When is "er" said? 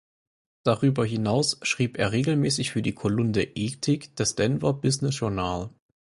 1.99-2.11